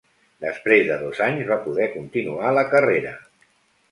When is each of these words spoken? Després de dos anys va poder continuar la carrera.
Després 0.45 0.87
de 0.87 0.95
dos 1.01 1.19
anys 1.25 1.51
va 1.51 1.59
poder 1.67 1.87
continuar 1.97 2.57
la 2.59 2.63
carrera. 2.75 3.15